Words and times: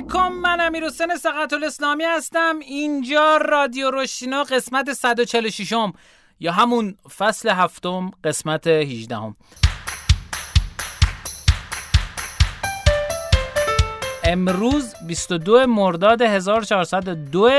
علیکم 0.00 0.32
من 0.32 0.60
امیر 0.60 0.84
حسین 0.86 1.16
سقط 1.16 1.52
الاسلامی 1.52 2.04
هستم 2.04 2.58
اینجا 2.58 3.36
رادیو 3.36 3.90
روشینا 3.90 4.42
قسمت 4.42 4.92
146 4.92 5.72
م 5.72 5.92
یا 6.40 6.52
همون 6.52 6.96
فصل 7.16 7.48
هفتم 7.48 8.10
قسمت 8.24 8.66
18 8.66 9.16
هم. 9.16 9.36
امروز 14.24 14.94
22 15.06 15.66
مرداد 15.66 16.22
1402 16.22 17.50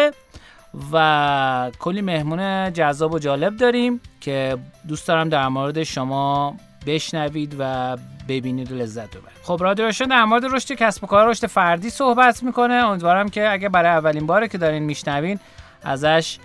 و 0.94 1.72
کلی 1.80 2.02
مهمون 2.02 2.74
جذاب 2.74 3.14
و 3.14 3.20
جالب 3.20 3.58
داریم 3.58 4.02
که 4.22 4.58
دوست 4.88 5.08
دارم 5.08 5.30
در 5.30 5.48
مورد 5.48 5.84
شما 5.84 6.58
بشنوید 6.86 7.56
و 7.60 7.98
ببینید 8.28 8.72
و 8.72 8.76
لذت 8.76 9.10
ببرید. 9.10 9.38
خب 9.44 9.58
رادیو 9.62 9.86
روشن 9.86 10.06
در 10.06 10.24
مورد 10.24 10.46
رشد 10.46 10.74
کسب 10.74 11.04
و 11.04 11.08
کار 11.08 11.30
رشد 11.30 11.48
فردی 11.48 11.90
صحبت 11.90 12.44
می‌کنه. 12.44 12.74
امیدوارم 12.74 13.30
که 13.30 13.52
اگه 13.52 13.70
برای 13.70 13.92
اولین 13.92 14.28
باره 14.28 14.48
که 14.48 14.58
دارین 14.58 14.84
میشنوین 14.84 15.40
ازش 15.84 16.38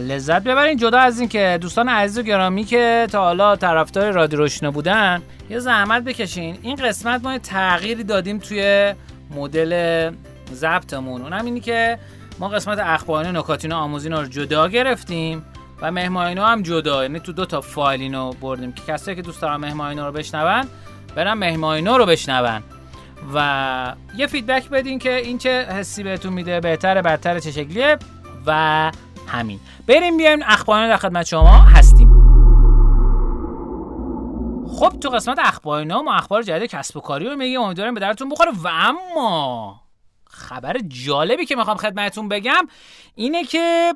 لذت 0.00 0.42
ببرین. 0.42 0.76
جدا 0.76 0.98
از 0.98 1.20
این 1.20 1.28
که 1.28 1.58
دوستان 1.60 1.88
عزیز 1.88 2.18
و 2.18 2.22
گرامی 2.22 2.64
که 2.64 3.06
تا 3.12 3.20
حالا 3.24 3.56
طرفدار 3.56 4.12
رادیو 4.12 4.38
روشن 4.38 4.70
بودن 4.70 5.22
یه 5.50 5.58
زحمت 5.58 6.04
بکشین. 6.04 6.58
این 6.62 6.76
قسمت 6.76 7.24
ما 7.24 7.38
تغییری 7.38 8.04
دادیم 8.04 8.38
توی 8.38 8.94
مدل 9.30 10.12
ضبطمون. 10.52 11.22
اونم 11.22 11.44
اینی 11.44 11.60
که 11.60 11.98
ما 12.38 12.48
قسمت 12.48 12.78
اخبارین 12.78 13.36
و 13.36 13.38
نکاتین 13.38 13.72
آموزین 13.72 14.12
رو 14.12 14.26
جدا 14.26 14.68
گرفتیم. 14.68 15.44
و 15.82 15.90
مهمانینا 15.90 16.46
هم 16.46 16.62
جدا. 16.62 17.02
یعنی 17.02 17.20
تو 17.20 17.32
دو 17.32 17.46
تا 17.46 17.60
فایل 17.60 18.00
اینو 18.00 18.32
بردیم 18.32 18.72
که 18.72 18.82
کسایی 18.92 19.16
که 19.16 19.22
دوست 19.22 19.42
دارن 19.42 19.56
مهمانینا 19.56 20.06
رو 20.06 20.12
بشنون 20.12 20.64
برن 21.16 21.32
مهمانینا 21.32 21.96
رو 21.96 22.06
بشنون. 22.06 22.62
و 23.34 23.94
یه 24.16 24.26
فیدبک 24.26 24.68
بدین 24.68 24.98
که 24.98 25.16
این 25.16 25.38
چه 25.38 25.64
حسی 25.64 26.02
بهتون 26.02 26.32
میده 26.32 26.60
بهتره 26.60 27.02
بدتر 27.02 27.38
چه 27.38 27.50
شکلیه 27.50 27.98
و 28.46 28.92
همین. 29.28 29.60
بریم 29.86 30.16
بیایم 30.16 30.38
اخبارین 30.46 30.88
در 30.88 30.96
خدمت 30.96 31.26
شما 31.26 31.58
هستیم. 31.58 32.10
خب 34.68 34.98
تو 35.00 35.08
قسمت 35.08 35.38
اخبارینا 35.38 36.02
ما 36.02 36.14
اخبار 36.14 36.42
جدید 36.42 36.70
کسب 36.70 36.96
و 36.96 37.00
کاری 37.00 37.24
رو 37.24 37.36
میگیم. 37.36 37.60
امیدوارم 37.60 37.94
به 37.94 38.00
درتون 38.00 38.28
بخوره. 38.28 38.50
و 38.62 38.68
اما 38.68 39.80
خبر 40.26 40.76
جالبی 40.88 41.46
که 41.46 41.56
می‌خوام 41.56 41.76
خدمتتون 41.76 42.28
بگم 42.28 42.66
اینه 43.14 43.44
که 43.44 43.94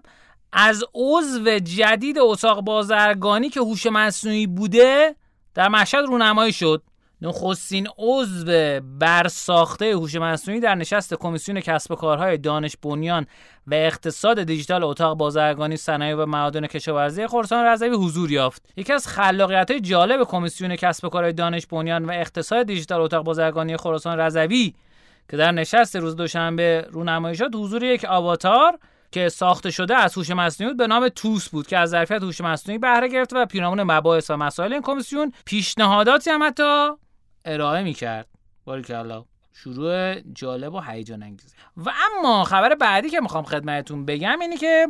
از 0.57 0.85
عضو 0.95 1.59
جدید 1.59 2.19
اتاق 2.19 2.61
بازرگانی 2.61 3.49
که 3.49 3.61
هوش 3.61 3.87
مصنوعی 3.87 4.47
بوده 4.47 5.15
در 5.55 5.69
مشهد 5.69 6.05
رونمایی 6.05 6.53
شد. 6.53 6.83
نخستین 7.23 7.89
عضو 7.99 8.81
برساخته 8.99 9.93
هوش 9.93 10.15
مصنوعی 10.15 10.61
در 10.61 10.75
نشست 10.75 11.15
کمیسیون 11.15 11.61
کسب 11.61 11.93
و 11.93 11.95
کارهای 11.95 12.39
دانش 12.39 12.77
بنیان 12.83 13.27
و 13.67 13.75
اقتصاد 13.75 14.43
دیجیتال 14.43 14.85
اتاق 14.85 15.17
بازرگانی 15.17 15.77
صنایع 15.77 16.15
و 16.15 16.27
معادن 16.27 16.67
کشاورزی 16.67 17.27
خراسان 17.27 17.65
رضوی 17.65 17.89
حضور 17.89 18.31
یافت. 18.31 18.73
یکی 18.77 18.93
از 18.93 19.09
خلاقیت 19.09 19.71
های 19.71 19.81
جالب 19.81 20.25
کمیسیون 20.25 20.77
کسب 20.77 21.05
و 21.05 21.09
کارهای 21.09 21.33
دانش 21.33 21.67
بنیان 21.67 22.05
و 22.05 22.11
اقتصاد 22.11 22.67
دیجیتال 22.67 23.01
اتاق 23.01 23.25
بازرگانی 23.25 23.77
خراسان 23.77 24.19
رضوی 24.19 24.75
که 25.31 25.37
در 25.37 25.53
نشست 25.53 25.97
روز 25.97 26.17
دوشنبه 26.17 26.87
رونمایی 26.91 27.37
شد 27.37 27.55
حضور 27.55 27.85
یک 27.85 28.05
آواتار 28.05 28.79
که 29.15 29.29
ساخته 29.29 29.71
شده 29.71 29.97
از 29.97 30.15
هوش 30.15 30.31
مصنوعی 30.31 30.75
به 30.75 30.87
نام 30.87 31.09
توس 31.09 31.49
بود 31.49 31.67
که 31.67 31.79
از 31.79 31.91
ظرفیت 31.91 32.23
هوش 32.23 32.41
مصنوعی 32.41 32.79
بهره 32.79 33.09
گرفته 33.09 33.37
و 33.37 33.47
پیرامون 33.47 33.83
مباحث 33.83 34.31
و 34.31 34.37
مسائل 34.37 34.73
این 34.73 34.83
کمیسیون 34.83 35.33
پیشنهاداتی 35.45 36.31
هم 36.31 36.43
حتی 36.43 36.91
ارائه 37.45 37.83
می‌کرد. 37.83 38.29
الله 38.67 39.25
شروع 39.53 40.21
جالب 40.21 40.75
و 40.75 40.81
هیجان 40.81 41.23
انگیز 41.23 41.55
و 41.77 41.91
اما 42.19 42.45
خبر 42.45 42.75
بعدی 42.75 43.11
که 43.11 43.21
می‌خوام 43.21 43.45
خدمتتون 43.45 44.07
بگم 44.07 44.41
اینی 44.41 44.57
که 44.57 44.87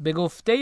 به 0.00 0.12
گفته 0.12 0.52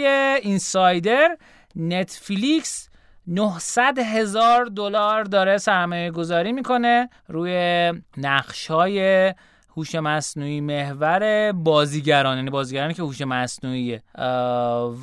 اینسایدر 0.43 1.37
نتفلیکس 1.77 2.89
900 3.27 3.99
هزار 3.99 4.65
دلار 4.65 5.25
داره 5.25 5.59
سرمایه 5.59 6.11
گذاری 6.11 6.53
می‌کنه 6.53 7.09
روی 7.29 7.93
نقش 8.17 8.71
های 8.71 9.35
هوش 9.79 9.95
مصنوعی 9.95 10.61
محور 10.61 11.53
بازیگران 11.53 12.37
یعنی 12.37 12.51
بازیگرانی 12.51 12.95
که 12.95 13.03
هوش 13.03 13.21
مصنوعیه. 13.21 14.03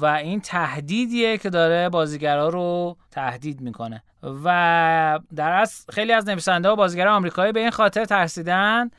و 0.01 0.05
این 0.05 0.41
تهدیدیه 0.41 1.37
که 1.37 1.49
داره 1.49 1.89
بازیگرا 1.89 2.49
رو 2.49 2.97
تهدید 3.11 3.61
می‌کنه. 3.61 4.03
و 4.43 5.19
در 5.35 5.51
اصل 5.51 5.93
خیلی 5.93 6.11
از 6.11 6.27
نویسنده 6.29 6.69
و 6.69 6.75
بازیگران 6.75 7.13
آمریکایی 7.13 7.51
به 7.51 7.59
این 7.59 7.69
خاطر 7.69 8.05
ترسیدن 8.05 8.89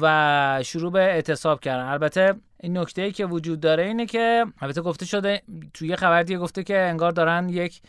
و 0.00 0.60
شروع 0.64 0.92
به 0.92 1.00
اعتصاب 1.00 1.60
کردن. 1.60 1.84
البته 1.84 2.34
این 2.60 2.78
نکته 2.78 3.02
ای 3.02 3.12
که 3.12 3.26
وجود 3.26 3.60
داره 3.60 3.84
اینه 3.84 4.06
که 4.06 4.46
البته 4.60 4.80
گفته 4.80 5.06
شده 5.06 5.42
توی 5.74 5.88
یه 5.88 5.96
خبر 5.96 6.22
دیگه 6.22 6.38
گفته 6.38 6.62
که 6.64 6.78
انگار 6.78 7.12
دارن 7.12 7.48
یک 7.48 7.80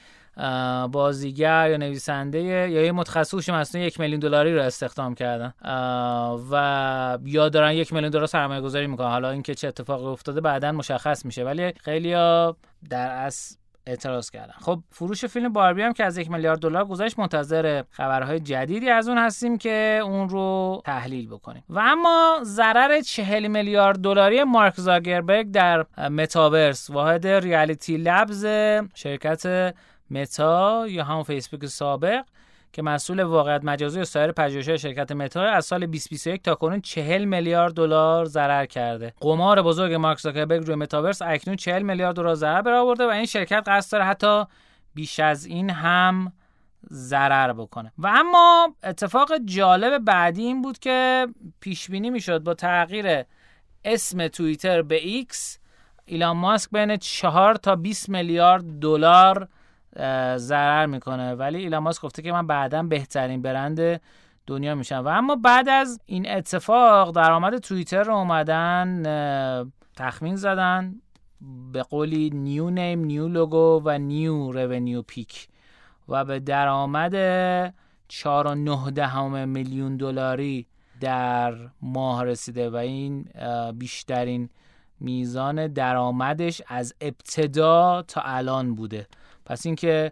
بازیگر 0.92 1.70
یا 1.70 1.78
نویسنده 1.78 2.42
یا 2.42 2.68
یه 2.68 2.92
متخصص 2.92 3.50
مثلا 3.50 3.81
یک 3.81 4.00
میلیون 4.00 4.20
دلاری 4.20 4.56
رو 4.56 4.62
استخدام 4.62 5.16
کردن. 5.16 5.53
و 6.52 7.18
یا 7.25 7.50
دارن 7.50 7.72
یک 7.72 7.94
میلیون 7.94 8.12
دلار 8.12 8.25
سرمایه 8.25 8.62
گذاری 8.62 8.88
می‌کنن. 8.88 9.08
حالا 9.08 9.30
اینکه 9.30 9.56
چه 9.56 9.68
اتفاقی 9.68 10.06
افتاده 10.06 10.42
بعدا 10.42 10.72
مشخص 10.72 11.25
میشه. 11.25 11.44
ولی 11.44 11.74
خیلی 11.84 12.14
در 12.90 13.09
اصل 13.09 13.56
اعتراض 13.88 14.30
کردن. 14.30 14.53
خب 14.62 14.80
فروش 14.92 15.25
فیلم 15.25 15.53
باربی 15.53 15.81
هم 15.81 15.94
که 15.94 16.03
از 16.03 16.18
یک 16.18 16.31
میلیارد 16.31 16.59
دلار 16.59 16.86
گذشت 16.86 17.19
منتظر 17.19 17.84
خبرهای 17.92 18.40
جدیدی 18.40 18.90
از 18.90 19.08
اون 19.08 19.18
هستیم 19.18 19.58
که 19.58 20.00
اون 20.04 20.30
رو 20.30 20.81
تحلیل 20.86 21.28
بکنیم. 21.28 21.64
و 21.69 21.80
اما 21.80 22.40
ضرر 22.44 23.02
چهل 23.02 23.48
میلیارد 23.48 24.00
دلاری 24.00 24.44
مارک 24.44 24.74
زاگربرگ 24.75 25.52
در 25.52 25.86
متاورس 26.09 26.90
واحد 26.90 27.28
ریالیتی 27.28 27.98
لبز 27.98 28.46
شرکت 28.96 29.74
متا 30.09 30.85
یا 30.88 31.03
همون 31.03 31.23
فیسبوک 31.23 31.66
سابق 31.66 32.25
که 32.73 32.81
مسئول 32.81 33.23
واقعیت 33.23 33.63
مجازی 33.63 34.00
و 34.00 34.06
سایر 34.06 34.31
پژوهش‌های 34.31 34.78
شرکت 34.78 35.12
متا 35.12 35.41
از 35.41 35.66
سال 35.66 35.79
2021 35.79 36.44
تا 36.44 36.56
کنون 36.56 36.81
40 36.81 37.25
میلیارد 37.25 37.73
دلار 37.73 38.25
ضرر 38.25 38.66
کرده. 38.66 39.13
قمار 39.22 39.62
بزرگ 39.62 39.94
مارک 39.94 40.19
زاکربرگ 40.19 40.66
روی 40.66 40.75
متاورس 40.75 41.22
اکنون 41.22 41.56
40 41.56 41.81
میلیارد 41.81 42.16
دلار 42.16 42.35
ضرر 42.35 42.62
برآورده 42.62 43.06
و 43.06 43.09
این 43.09 43.25
شرکت 43.25 43.63
قصد 43.68 43.91
داره 43.91 44.03
حتی 44.03 44.44
بیش 44.95 45.19
از 45.19 45.45
این 45.45 45.69
هم 45.69 46.34
ضرر 46.91 47.53
بکنه 47.53 47.91
و 47.97 48.07
اما 48.07 48.75
اتفاق 48.84 49.38
جالب 49.45 49.97
بعدی 49.97 50.44
این 50.44 50.62
بود 50.62 50.79
که 50.79 51.28
پیش 51.59 51.89
بینی 51.89 52.09
می‌شد 52.09 52.44
با 52.44 52.53
تغییر 52.53 53.24
اسم 53.85 54.28
توییتر 54.28 54.81
به 54.81 54.95
ایکس 54.95 55.59
ایلان 56.06 56.38
ماسک 56.38 56.72
بین 56.72 56.97
4 56.97 57.56
تا 57.56 57.75
20 57.75 58.09
میلیارد 58.09 58.79
دلار 58.79 59.47
ضرر 60.38 60.85
می‌کنه. 60.85 61.34
ولی 61.34 61.58
ایلان 61.58 61.84
ماسک 61.84 62.02
گفته 62.02 62.22
که 62.22 62.31
من 62.31 62.47
بعدا 62.47 62.84
بهترین 62.84 63.41
برند 63.41 64.02
دنیا 64.47 64.75
میشم. 64.75 65.03
و 65.06 65.08
اما 65.08 65.35
بعد 65.35 65.69
از 65.69 66.00
این 66.06 66.31
اتفاق 66.31 67.12
درآمد 67.12 67.58
توییتر 67.58 68.03
رو 68.03 68.16
اومدن 68.16 69.03
تخمین 69.96 70.36
زدن 70.36 70.96
به 71.72 71.84
قولی 71.84 72.30
new 72.30 72.70
name 72.70 73.00
new 73.00 73.28
logo 73.28 73.81
و 73.86 73.97
new 73.98 74.52
revenue 74.52 75.02
peak 75.02 75.48
و 76.09 76.25
به 76.25 76.40
درآمد 76.40 77.16
4.9 78.07 79.46
میلیون 79.46 79.97
دلاری 79.97 80.68
در 81.02 81.56
ماه 81.81 82.24
رسیده. 82.24 82.69
و 82.69 82.75
این 82.75 83.25
بیشترین 83.78 84.50
میزان 85.00 85.68
درآمدش 85.68 86.62
از 86.68 86.96
ابتدا 87.02 88.02
تا 88.02 88.22
الان 88.22 88.75
بوده. 88.75 89.07
پس 89.47 89.66
اینکه 89.66 90.12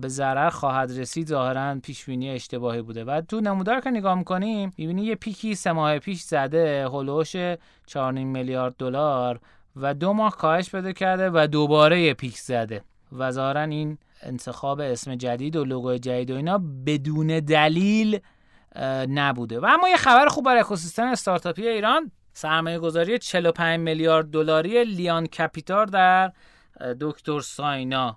به 0.00 0.08
ضرر 0.08 0.50
خواهد 0.50 0.98
رسید 0.98 1.28
ظاهرا 1.28 1.80
پیش 1.82 2.04
بینی 2.04 2.30
اشتباهی 2.30 2.82
بوده. 2.82 3.04
و 3.04 3.20
تو 3.20 3.40
نمودار 3.40 3.80
که 3.80 3.90
نگاه 3.90 4.14
می‌کنیم 4.14 4.72
می‌بینی 4.78 5.02
یه 5.02 5.14
peak 5.14 5.46
ی 5.46 5.54
سه 5.54 5.72
ماه 5.72 5.98
پیش 5.98 6.20
زده 6.20 6.88
هلوش 6.88 7.36
4.5 7.36 7.96
میلیارد 8.18 8.74
دلار 8.78 9.40
و 9.76 9.94
دو 9.94 10.12
ماه 10.12 10.36
کاهش 10.36 10.70
پیدا 10.70 10.92
کرده 10.92 11.30
و 11.30 11.46
دوباره 11.46 12.00
یه 12.00 12.14
peak 12.14 12.38
زده. 12.38 12.82
و 13.12 13.30
ظاهرا 13.30 13.60
این 13.60 13.98
انتخاب 14.22 14.80
اسم 14.80 15.14
جدید 15.14 15.56
و 15.56 15.64
لوگو 15.64 15.96
جدید 15.96 16.30
و 16.30 16.36
اینا 16.36 16.60
بدون 16.86 17.26
دلیل 17.26 18.20
نبوده. 19.08 19.60
و 19.60 19.64
اما 19.64 19.88
یه 19.88 19.96
خبر 19.96 20.26
خوب 20.26 20.44
برای 20.44 20.60
اکوسیستم 20.60 21.06
استارتاپی 21.06 21.68
ایران 21.68 22.10
سرمایه 22.32 22.78
گذاری 22.78 23.18
45 23.18 23.80
میلیارد 23.80 24.30
دلاری 24.30 24.84
لیان 24.84 25.26
کپیتال 25.26 25.86
در 25.86 26.32
دکتر 27.00 27.40
ساینا. 27.40 28.16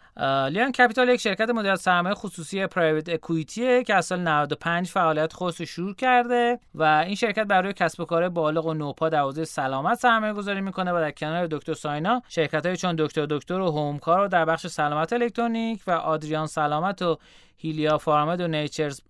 لیان 0.49 0.71
کپیتال 0.71 1.09
یک 1.09 1.19
شرکت 1.19 1.49
مدیریت 1.49 1.75
سرمایه 1.75 2.15
خصوصی 2.15 2.67
private 2.67 3.09
equity 3.09 3.73
ه 3.73 3.83
که 3.83 3.95
از 3.95 4.05
سال 4.05 4.19
95 4.19 4.89
فعالیت 4.89 5.33
خودش 5.33 5.59
رو 5.59 5.65
شروع 5.65 5.95
کرده 5.95 6.59
و 6.75 6.83
این 6.83 7.15
شرکت 7.15 7.47
برای 7.47 7.73
کسب 7.73 7.99
و 7.99 8.05
کار 8.05 8.29
بالغ 8.29 8.65
و 8.65 8.73
نوپا 8.73 9.09
در 9.09 9.19
حوزه 9.19 9.45
سلامت 9.45 9.99
سرمایه 9.99 10.33
گذاری 10.33 10.61
می‌کنه 10.61 10.91
و 10.91 10.99
در 10.99 11.11
کنار 11.11 11.47
دکتر 11.47 11.73
ساینا 11.73 12.21
شرکت 12.29 12.65
های 12.65 12.77
چون 12.77 12.95
دکتر 12.95 13.25
دکتر 13.25 13.59
و 13.59 13.71
هومکار 13.71 14.19
رو 14.19 14.27
در 14.27 14.45
بخش 14.45 14.67
سلامت 14.67 15.13
الکترونیک 15.13 15.81
و 15.87 15.91
آدریان 15.91 16.47
سلامت 16.47 17.01
و 17.01 17.17
هیلیا 17.57 17.97
فارمد 17.97 18.41
و 18.41 18.47
نیچرز 18.47 19.01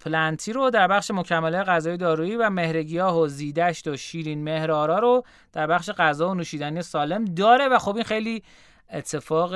پلنتی 0.00 0.52
رو 0.52 0.70
در 0.70 0.88
بخش 0.88 1.10
مکمله 1.10 1.62
غذای 1.62 1.96
دارویی 1.96 2.36
و 2.36 2.50
مهرگیاه 2.50 3.18
و 3.18 3.26
زیدشت 3.26 3.88
و 3.88 3.96
شیرین 3.96 4.44
مهرارا 4.44 4.98
رو 4.98 5.24
در 5.52 5.66
بخش 5.66 5.90
غذا 5.90 6.30
و 6.30 6.34
نوشیدنی 6.34 6.82
سالم 6.82 7.24
داره 7.24 7.68
و 7.68 7.78
خب 7.78 7.94
این 7.94 8.04
خیلی 8.04 8.42
اتفاق 8.90 9.54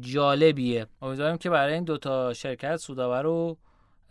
جالبیه. 0.00 0.86
امیدوارم 1.02 1.38
که 1.38 1.50
برای 1.50 1.74
این 1.74 1.84
دوتا 1.84 2.32
شرکت 2.32 2.76
سوداور 2.76 3.22
رو 3.22 3.56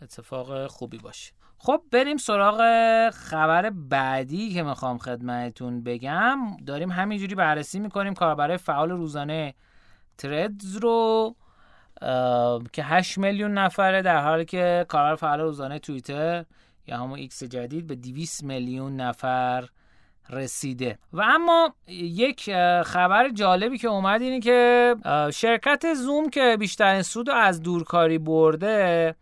اتفاق 0.02 0.66
خوبی 0.66 0.98
باشه. 0.98 1.32
خب 1.58 1.82
بریم 1.90 2.16
سراغ 2.16 2.60
خبر 3.10 3.70
بعدی 3.70 4.54
که 4.54 4.62
می‌خوام 4.62 4.98
خدمتتون 4.98 5.82
بگم. 5.82 6.38
داریم 6.66 6.90
همینجوری 6.90 7.34
بررسی 7.34 7.80
می‌کنیم 7.80 8.14
کاربرای 8.14 8.56
فعال 8.56 8.90
روزانه 8.90 9.54
Threads 10.18 10.76
رو. 10.76 11.34
که 12.72 12.84
8 12.84 13.18
میلیون 13.18 13.58
نفره 13.58 14.02
در 14.02 14.20
حالی 14.20 14.44
که 14.44 14.86
کاربر 14.88 15.16
فعال 15.16 15.40
روزانه 15.40 15.78
توییتر 15.78 16.44
یا 16.86 16.96
همون 16.96 17.18
ایکس 17.18 17.42
جدید 17.42 17.86
به 17.86 17.94
200 17.94 18.44
میلیون 18.44 18.96
نفر 18.96 19.68
رسیده. 20.30 20.98
و 21.12 21.22
اما 21.22 21.74
یک 21.88 22.50
خبر 22.82 23.28
جالبی 23.28 23.78
که 23.78 23.88
اومد 23.88 24.22
اینه 24.22 24.40
که 24.40 24.94
شرکت 25.34 25.94
زوم 25.94 26.30
که 26.30 26.56
بیشترین 26.60 27.02
سود 27.02 27.30
از 27.30 27.62
دورکاری 27.62 28.18
برده 28.18 29.14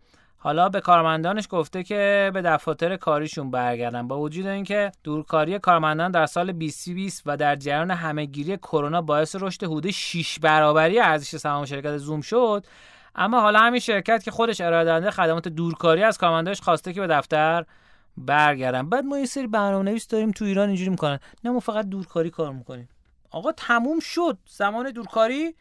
حالا 0.43 0.69
به 0.69 0.81
کارمندانش 0.81 1.47
گفته 1.49 1.83
که 1.83 2.31
به 2.33 2.41
دفاتر 2.41 2.95
کاریشون 2.95 3.51
برگردن. 3.51 4.07
با 4.07 4.19
وجود 4.19 4.47
اینکه 4.47 4.91
دورکاری 5.03 5.59
کارمندان 5.59 6.11
در 6.11 6.25
سال 6.25 6.51
2020 6.51 7.23
و 7.25 7.37
در 7.37 7.55
جریان 7.55 7.91
همهگیری 7.91 8.57
کرونا 8.57 9.01
باعث 9.01 9.35
رشد 9.39 9.63
حدود 9.63 9.91
6 9.91 10.39
برابری 10.39 10.99
ارزش 10.99 11.35
سهام 11.35 11.65
شرکت 11.65 11.97
زوم 11.97 12.21
شد 12.21 12.65
اما 13.15 13.41
حالا 13.41 13.59
همین 13.59 13.79
شرکت 13.79 14.23
که 14.23 14.31
خودش 14.31 14.61
ارائه 14.61 14.85
دهنده 14.85 15.11
خدمات 15.11 15.47
دورکاری 15.47 16.03
از 16.03 16.17
کارمندانش 16.17 16.61
خواسته 16.61 16.93
که 16.93 17.01
به 17.01 17.07
دفتر 17.07 17.65
برگردن. 18.17 18.89
بعد 18.89 19.03
ما 19.03 19.19
یه 19.19 19.25
سری 19.25 19.47
برنامه‌نویس 19.47 20.07
داریم 20.07 20.31
تو 20.31 20.45
ایران 20.45 20.67
اینجوری 20.67 20.89
می‌کنن. 20.89 21.19
نه 21.43 21.51
ما 21.51 21.59
فقط 21.59 21.85
دورکاری 21.85 22.29
کار 22.29 22.53
می‌کنیم. 22.53 22.89
آقا 23.31 23.51
تموم 23.51 23.99
شد. 23.99 24.37
زمان 24.45 24.91
دورکاری 24.91 25.55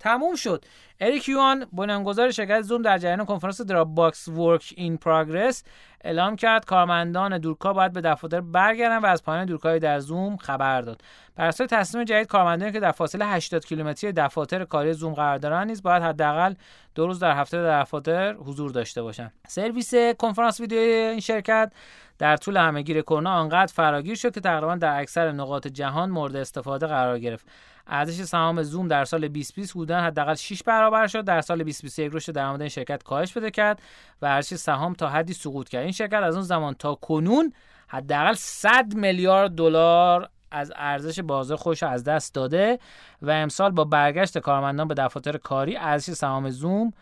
تموم 0.00 0.34
شد. 0.34 0.64
اریک 1.00 1.28
یوان 1.28 1.66
بنیانگذار 1.72 2.30
شرکت 2.30 2.62
زوم 2.62 2.82
در 2.82 2.98
جریان 2.98 3.24
کنفرانس 3.24 3.60
Dropbox 3.60 4.28
Work 4.28 4.74
in 4.76 4.96
Progress 4.96 5.64
اعلام 6.04 6.36
کرد 6.36 6.64
کارمندان 6.64 7.38
دورکا 7.38 7.72
باید 7.72 7.92
به 7.92 8.00
دفاتر 8.00 8.40
برگردن 8.40 8.98
و 8.98 9.06
از 9.06 9.22
پایان 9.22 9.44
دورکاری 9.44 9.78
در 9.78 10.00
زوم 10.00 10.36
خبر 10.36 10.80
داد. 10.80 11.02
بر 11.36 11.46
اساس 11.46 11.68
تصمیم 11.70 12.04
جدید 12.04 12.26
کارمندانی 12.26 12.72
که 12.72 12.80
در 12.80 12.92
فاصله 12.92 13.26
80 13.26 13.64
کیلومتری 13.64 14.12
دفاتر 14.12 14.64
کاری 14.64 14.92
زوم 14.92 15.14
قرار 15.14 15.38
دارند 15.38 15.66
نیز 15.66 15.82
باید 15.82 16.02
حداقل 16.02 16.54
دو 16.94 17.06
روز 17.06 17.20
در 17.20 17.36
هفته 17.36 17.62
در 17.62 17.82
دفاتر 17.82 18.32
حضور 18.32 18.70
داشته 18.70 19.02
باشند 19.02 19.32
سرویس 19.48 19.94
کنفرانس 19.94 20.60
ویدیو 20.60 20.78
این 20.78 21.20
شرکت 21.20 21.72
در 22.18 22.36
طول 22.36 22.56
همهگیر 22.56 23.00
کرونا 23.00 23.30
آنقدر 23.30 23.72
فراگیر 23.72 24.14
شد 24.14 24.34
که 24.34 24.40
تقریبا 24.40 24.74
در 24.74 25.00
اکثر 25.00 25.32
نقاط 25.32 25.66
جهان 25.66 26.10
مورد 26.10 26.36
استفاده 26.36 26.86
قرار 26.86 27.18
گرفت. 27.18 27.46
ارزش 27.88 28.22
سهام 28.24 28.62
زوم 28.62 28.88
در 28.88 29.04
سال 29.04 29.28
2020 29.28 29.72
بودن 29.72 30.00
حداقل 30.00 30.34
6 30.34 30.62
برابر 30.62 31.06
شد. 31.06 31.24
در 31.24 31.40
سال 31.40 31.58
2021 31.58 32.10
رشد 32.14 32.32
درآمد 32.32 32.60
این 32.60 32.68
شرکت 32.68 33.02
کاهش 33.02 33.34
پیدا 33.34 33.50
کرد 33.50 33.82
و 34.22 34.26
ارزش 34.26 34.54
سهام 34.54 34.94
تا 34.94 35.08
حدی 35.08 35.32
سقوط 35.32 35.68
کرد. 35.68 35.82
این 35.82 35.92
شرکت 35.92 36.22
از 36.22 36.34
اون 36.34 36.44
زمان 36.44 36.74
تا 36.74 36.94
کنون 36.94 37.52
حداقل 37.88 38.34
100 38.34 38.94
میلیارد 38.94 39.50
دلار 39.50 40.28
از 40.50 40.72
ارزش 40.76 41.20
بازار 41.20 41.56
خودش 41.56 41.82
از 41.82 42.04
دست 42.04 42.34
داده 42.34 42.78
و 43.22 43.30
امسال 43.30 43.70
با 43.70 43.84
برگشت 43.84 44.38
کارمندان 44.38 44.88
به 44.88 44.94
دفاتر 44.94 45.36
کاری 45.36 45.76
ارزش 45.76 46.12
سهام 46.12 46.50
زوم 46.50 46.92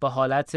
به 0.00 0.08
حالت 0.08 0.56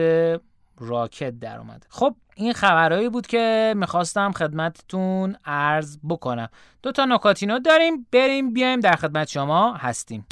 راکت 0.80 1.40
در 1.40 1.58
اومده 1.58 1.88
خب 1.90 2.16
این 2.36 2.54
خبرهایی 2.54 3.10
بود 3.10 3.28
که 3.28 3.74
می‌خواستم 3.78 4.32
خدمتتون 4.32 5.36
عرض 5.46 5.98
بکنم. 6.10 6.50
دو 6.84 6.92
تا 6.92 7.06
نکاتینو 7.06 7.60
داریم 7.60 8.08
بریم 8.12 8.54
بیایم 8.54 8.80
در 8.80 8.96
خدمت 8.96 9.28
شما 9.28 9.74
هستیم. 9.74 10.26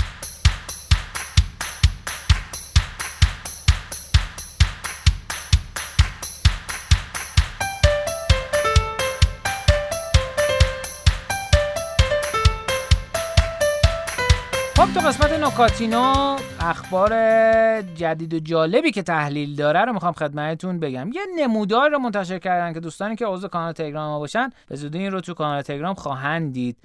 خب 14.77 14.93
تو 14.93 14.99
قسمت 14.99 15.26
نکاتینو 15.57 16.37
اخبار 16.59 17.11
جدید 17.81 18.33
و 18.33 18.39
جالبی 18.39 18.91
که 18.91 19.03
تحلیل 19.03 19.55
داره 19.55 19.85
رو 19.85 19.93
می‌خوام 19.93 20.13
خدمتتون 20.13 20.79
بگم. 20.79 21.09
یه 21.13 21.21
نمودار 21.37 21.89
رو 21.89 21.99
منتشر 21.99 22.39
کردن 22.39 22.73
که 22.73 22.79
دوستانی 22.79 23.15
که 23.15 23.25
عضو 23.25 23.47
کانال 23.47 23.71
تلگرام 23.71 24.09
ما 24.09 24.19
باشن 24.19 24.49
به 24.67 24.75
زودی 24.75 24.97
این 24.97 25.11
رو 25.11 25.21
تو 25.21 25.33
کانال 25.33 25.61
تلگرام 25.61 25.93
خواهند 25.95 26.53
دید 26.53 26.77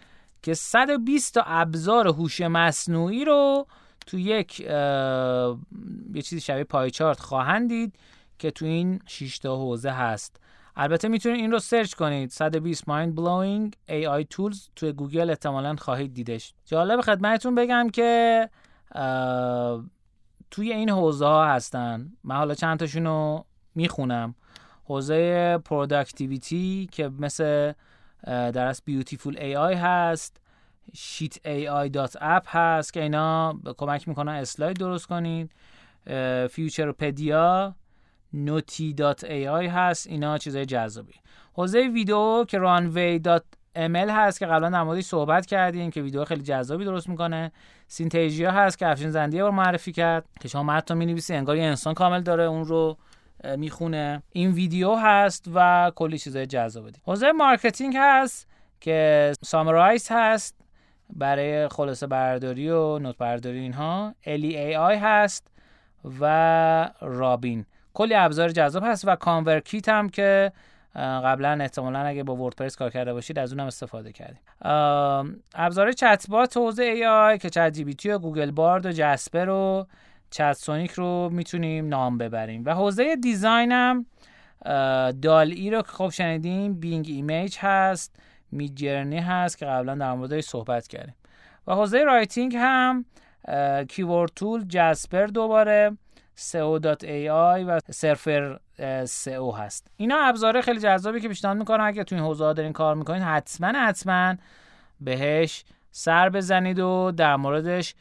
که 0.42 0.54
120 0.54 1.34
تا 1.34 1.42
ابزار 1.46 2.08
هوش 2.08 2.40
مصنوعی 2.40 3.24
رو 3.24 3.66
تو 4.06 4.18
یک 4.18 4.60
یه 4.60 6.22
چیزی 6.22 6.40
شبیه 6.40 6.64
pie 6.64 6.85
chart 6.85 7.20
خواهند 7.20 7.68
دید 7.68 7.94
که 8.38 8.50
تو 8.50 8.64
این 8.64 9.00
6 9.06 9.38
تا 9.38 9.56
حوزه 9.56 9.90
هست. 9.90 10.36
البته 10.76 11.08
می‌تونید 11.08 11.40
این 11.40 11.52
رو 11.52 11.58
search 11.58 11.94
کنید. 11.94 12.30
120 12.30 12.84
mind 12.84 13.14
blowing 13.16 13.70
AI 13.90 14.24
tools 14.34 14.58
توی 14.76 14.92
گوگل 14.92 15.30
احتمالا 15.30 15.76
خواهید 15.76 16.14
دیدش. 16.14 16.54
جالب 16.66 17.00
خدمتتون 17.00 17.54
بگم 17.54 17.90
که 17.90 18.48
توی 20.50 20.72
این 20.72 20.90
حوزه 20.90 21.26
ها 21.26 21.46
هستن. 21.46 22.12
من 22.24 22.36
حالا 22.36 22.54
چند 22.54 22.78
تاشون 22.78 23.04
رو 23.06 23.44
می‌خونم. 23.74 24.34
حوزه 24.84 25.58
productivity 25.58 26.88
که 26.92 27.08
مثل 27.08 27.72
در 28.26 28.66
از 28.66 28.82
Beautiful 28.84 29.38
AI 29.38 29.74
هست 29.74 30.40
Sheet 30.94 31.46
AI 31.46 31.68
dot 31.68 32.16
app 32.20 32.56
هست 32.56 32.92
که 32.92 33.02
اینا 33.02 33.60
کمک 33.78 34.08
می‌کنن 34.08 34.32
اسلاید 34.32 34.76
درست 34.76 35.06
کنید. 35.06 35.50
Futurepedia 36.50 37.74
Noty 38.32 38.92
dot 38.92 39.24
AI 39.24 39.66
هست 39.66 40.06
اینا 40.06 40.38
چیزای 40.38 40.66
جذابی. 40.66 41.14
حوزه 41.54 41.88
ویدیو 41.94 42.44
که 42.44 42.58
Runway 42.58 43.18
dot 43.18 43.44
ML 43.76 44.10
هست 44.10 44.38
که 44.38 44.46
قبلا 44.46 44.70
در 44.70 45.00
صحبت 45.00 45.46
کردیم 45.46 45.90
که 45.90 46.02
ویدیو 46.02 46.24
خیلی 46.24 46.42
جذابی 46.42 46.84
درست 46.84 47.08
می‌کنه. 47.08 47.52
Synthesia 47.92 48.50
هست 48.50 48.78
که 48.78 48.86
افشین 48.86 49.10
زندیه 49.10 49.42
رو 49.42 49.50
معرفی 49.50 49.92
کرد 49.92 50.24
که 50.40 50.48
شما 50.48 50.62
متن 50.62 50.96
می 50.96 51.06
نویسی 51.06 51.34
انگار 51.34 51.56
یه 51.56 51.64
انسان 51.64 51.94
کامل 51.94 52.20
داره 52.20 52.44
اون 52.44 52.64
رو 52.64 52.96
می‌خونه. 53.56 54.22
این 54.32 54.50
ویدیو 54.50 54.94
هست 54.94 55.44
و 55.54 55.92
کلی 55.94 56.18
چیزای 56.18 56.46
جذاب 56.46 56.90
در 56.90 57.00
حوزه 57.04 57.32
marketing 57.32 57.94
هست 57.98 58.48
که 58.80 59.32
summarize 59.44 60.08
هست 60.10 60.54
برای 61.10 61.68
خلاصه 61.68 62.06
برداری 62.06 62.70
و 62.70 62.98
note 62.98 63.18
برداری 63.18 63.58
اینها. 63.58 64.14
Ellie 64.26 64.56
AI 64.56 64.96
هست 64.96 65.46
و 66.20 66.90
رابین. 67.00 67.66
کلی 67.94 68.14
ابزار 68.14 68.48
جذاب 68.48 68.82
هست 68.86 69.08
و 69.08 69.16
ConvertKit 69.16 69.88
هم 69.88 70.08
که 70.08 70.52
قبلا 70.94 71.58
احتمالا 71.60 71.98
اگه 71.98 72.22
با 72.22 72.36
WordPress 72.36 72.76
کار 72.76 72.90
کرده 72.90 73.12
باشید 73.12 73.38
از 73.38 73.52
اونم 73.52 73.66
استفاده 73.66 74.12
کردیم. 74.12 74.40
ابزار 75.54 75.92
چت 75.92 76.26
بات 76.28 76.56
حوزه 76.56 76.82
AI 76.82 77.38
که 77.38 77.50
ChatGPT 77.50 78.10
و 78.10 78.18
Google 78.18 78.50
Bard 78.50 78.86
و 78.86 78.92
Jasper 78.92 79.48
و 79.48 79.86
Chatsonic 80.30 80.90
رو 80.90 81.28
می‌تونیم 81.32 81.88
نام 81.88 82.18
ببریم. 82.18 82.62
و 82.66 82.74
حوزه 82.74 83.16
design 83.16 83.72
هم 83.72 84.06
DALL-E 85.22 85.70
رو 85.70 85.82
که 85.82 85.88
خب 85.88 86.08
شنیدیم 86.08 86.74
Bing 86.74 87.06
Image 87.08 87.56
هست 87.60 88.16
Midjourney 88.50 89.18
هست 89.18 89.58
که 89.58 89.66
قبلا 89.66 89.94
در 89.94 90.12
موردش 90.14 90.44
صحبت 90.44 90.88
کردیم. 90.88 91.14
و 91.66 91.74
حوزه 91.74 92.04
writing 92.04 92.56
هم 92.56 93.04
Keyword 93.88 94.30
Tool 94.36 94.64
Jasper 94.68 95.26
دوباره 95.26 95.96
SEO.ai 96.36 97.64
و 97.66 97.80
Surfer 97.90 98.58
SEO 99.04 99.58
هست. 99.58 99.86
اینا 99.96 100.16
ابزاره 100.16 100.60
خیلی 100.60 100.80
جذابی 100.80 101.20
که 101.20 101.28
پیشنهاد 101.28 101.56
می‌کنم 101.56 101.84
اگه 101.84 102.04
تو 102.04 102.14
این 102.14 102.24
حوزه 102.24 102.52
دارین 102.52 102.72
کار 102.72 102.94
می‌کنین 102.94 103.22
حتما 103.22 103.72
حتما 103.78 104.34
بهش 105.00 105.64
سر 105.90 106.28
بزنید 106.28 106.78
و 106.78 107.12
در 107.16 107.36
موردش 107.36 107.94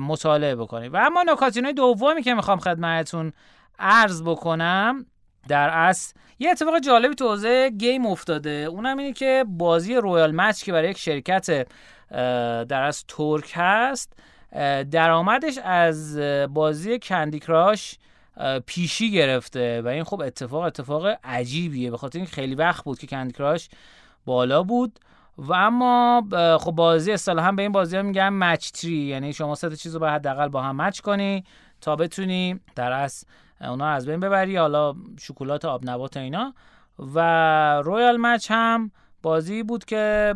مطالعه 0.00 0.56
بکنید. 0.56 0.94
و 0.94 0.96
اما 0.96 1.22
نکاتینای 1.22 1.72
دومی 1.72 2.22
که 2.22 2.34
می‌خوام 2.34 2.58
خدمتتون 2.58 3.32
عرض 3.78 4.22
بکنم 4.22 5.06
در 5.48 5.68
اصل 5.68 6.14
یه 6.38 6.50
اتفاق 6.50 6.78
جالبی 6.78 7.14
تو 7.14 7.28
حوزه 7.28 7.70
game 7.70 8.06
افتاده. 8.06 8.50
اونم 8.50 8.98
اینه 8.98 9.12
که 9.12 9.44
بازی 9.48 9.94
Royal 9.96 10.32
Match 10.34 10.62
که 10.62 10.72
برای 10.72 10.90
یک 10.90 10.98
شرکت 10.98 11.66
در 12.68 12.82
اصل 12.82 13.04
ترک 13.08 13.52
هست 13.54 14.12
درآمدش 14.90 15.58
از 15.64 16.18
بازی 16.50 16.98
Candy 16.98 17.38
Crush 17.38 17.98
پیشی 18.66 19.10
گرفته 19.10 19.82
و 19.82 19.88
این 19.88 20.04
خب 20.04 20.20
اتفاق 20.20 20.62
اتفاق 20.62 21.06
عجیبیه. 21.24 21.90
به 21.90 21.96
خاطر 21.96 22.18
اینکه 22.18 22.34
خیلی 22.34 22.54
وقت 22.54 22.84
بود 22.84 22.98
که 22.98 23.06
Candy 23.06 23.32
Crush 23.32 23.68
بالا 24.24 24.62
بود. 24.62 25.00
و 25.38 25.52
اما 25.52 26.22
خب 26.60 26.70
بازی 26.70 27.12
اصطلاحا 27.12 27.52
به 27.52 27.62
این 27.62 27.72
بازی 27.72 27.96
ها 27.96 28.02
میگن 28.02 28.28
مچ 28.28 28.70
تری. 28.70 28.96
یعنی 28.96 29.32
شما 29.32 29.54
سه 29.54 29.76
چیز 29.76 29.94
رو 29.94 30.00
باید 30.00 30.14
حداقل 30.14 30.48
با 30.48 30.62
هم 30.62 30.76
مچ 30.76 31.00
کنی 31.00 31.44
تا 31.80 31.96
بتونی 31.96 32.60
در 32.76 32.92
از 32.92 33.24
اونا 33.60 33.86
از 33.86 34.06
بین 34.06 34.20
ببری. 34.20 34.56
حالا 34.56 34.94
شکلات 35.20 35.64
آب 35.64 35.90
نبات 35.90 36.16
اینا. 36.16 36.54
و 36.98 37.20
رویال 37.84 38.16
مچ 38.16 38.50
هم 38.50 38.90
بازی 39.22 39.62
بود 39.62 39.84
که 39.84 40.34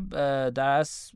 در 0.55 0.69
از 0.69 1.13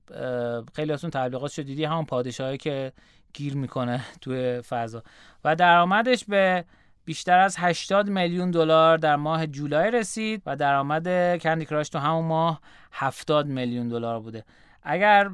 خیلی 0.75 0.93
هاتون 0.93 1.11
تبلیغات 1.11 1.51
شد 1.51 1.63
دیدی 1.63 1.85
همون 1.85 2.05
پادشاهی 2.05 2.57
که 2.57 2.93
گیر 3.35 3.57
می‌کنه 3.57 4.05
توی 4.21 4.61
فضا. 4.61 5.03
و 5.45 5.57
درآمدش 5.57 6.25
به 6.25 6.65
بیشتر 7.05 7.39
از 7.39 7.57
80 7.59 8.09
میلیون 8.09 8.51
دلار 8.51 8.99
در 8.99 9.17
ماه 9.17 9.47
جولای 9.47 9.91
رسید 9.91 10.43
و 10.47 10.57
درآمد 10.57 11.39
کندی 11.39 11.65
کراش 11.65 11.89
تو 11.89 11.99
همون 11.99 12.25
ماه 12.25 12.61
70 12.93 13.47
میلیون 13.47 13.89
دلار 13.89 14.21
بوده. 14.21 14.45
اگر 14.83 15.29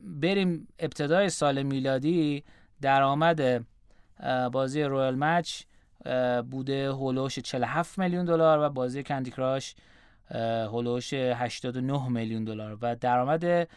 بریم 0.00 0.68
ابتدای 0.78 1.28
سال 1.28 1.62
میلادی 1.62 2.44
درآمد 2.80 3.64
بازی 4.52 4.82
رویال 4.82 5.14
مچ 5.14 5.62
بوده 6.50 6.90
هولوش 6.90 7.38
47 7.38 7.98
میلیون 7.98 8.24
دلار 8.24 8.58
و 8.60 8.70
بازی 8.70 9.02
کندی 9.02 9.30
کراش 9.30 9.74
هولوش 10.70 11.14
89 11.14 12.08
میلیون 12.08 12.44
دلار. 12.44 12.78
و 12.82 12.96
درآمد 12.96 13.68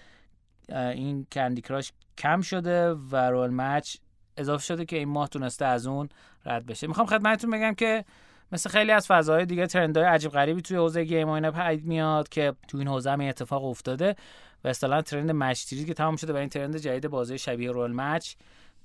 این 0.71 1.27
کندی 1.31 1.61
کراش 1.61 1.91
کم 2.17 2.41
شده 2.41 2.93
و 2.93 3.15
رول 3.15 3.49
مچ 3.49 3.95
اضافه 4.38 4.63
شده 4.63 4.85
که 4.85 4.97
این 4.97 5.09
ماه 5.09 5.27
تونسته 5.27 5.65
از 5.65 5.88
اون 5.88 6.09
رد 6.45 6.65
بشه. 6.65 6.88
می‌خوام 6.88 7.07
خدمتتون 7.07 7.49
بگم 7.49 7.73
که 7.73 8.05
مثل 8.51 8.69
خیلی 8.69 8.91
از 8.91 9.07
فضاهای 9.07 9.45
دیگه 9.45 9.67
ترندهای 9.67 10.05
عجیب 10.05 10.31
غریبی 10.31 10.61
توی 10.61 10.77
حوزه 10.77 11.03
گیم 11.03 11.29
اینا 11.29 11.51
پدید 11.51 11.85
میاد 11.85 12.29
که 12.29 12.53
تو 12.67 12.77
این 12.77 12.88
حوزه 12.88 13.11
هم 13.11 13.21
اتفاق 13.21 13.65
افتاده 13.65 14.15
و 14.63 14.67
اصطلاحا 14.67 15.01
ترند 15.01 15.31
مچ 15.31 15.73
که 15.88 15.93
تمام 15.93 16.15
شده 16.15 16.33
و 16.33 16.35
این 16.35 16.49
ترند 16.49 16.77
جدید 16.77 17.07
بازی 17.07 17.38
شبیه 17.38 17.71
رول 17.71 17.91
مچ 17.91 18.33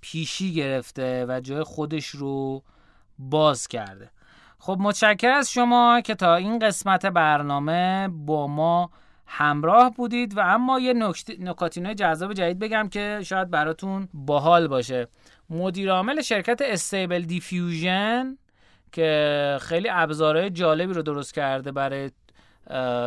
پیشی 0.01 0.55
گرفته 0.55 1.27
و 1.29 1.41
جای 1.41 1.63
خودش 1.63 2.07
رو 2.07 2.63
باز 3.19 3.69
کرده. 3.69 4.11
خب 4.59 4.77
متشکر 4.81 5.31
از 5.31 5.53
شما 5.53 6.01
که 6.01 6.15
تا 6.15 6.35
این 6.35 6.59
قسمت 6.59 7.07
برنامه 7.07 8.09
با 8.09 8.47
ما 8.47 8.91
همراه 9.27 9.95
بودید 9.95 10.37
و 10.37 10.41
اما 10.41 10.81
یه 10.81 10.93
نکاتینه 11.39 11.95
جذاب 11.95 12.33
جدید 12.33 12.59
بگم 12.59 12.89
که 12.89 13.21
شاید 13.25 13.51
براتون 13.51 14.09
باحال 14.15 14.69
باشه. 14.69 15.09
مدیر 15.51 15.91
عامل 15.91 16.23
شرکت 16.23 16.63
Stable 16.65 17.23
Diffusion 17.23 18.39
که 18.93 19.59
خیلی 19.61 19.89
ابزارهای 19.91 20.51
جالبی 20.51 20.93
رو 20.93 21.03
درست 21.03 21.35
کرده 21.35 21.73
برای 21.73 22.11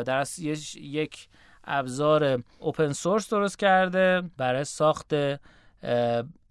در 0.04 0.26
یک 0.82 1.28
ابزار 1.64 2.44
open 2.60 2.92
source 2.92 3.30
درست 3.30 3.60
کرده 3.60 4.24
برای 4.38 4.64
ساخت 4.64 5.14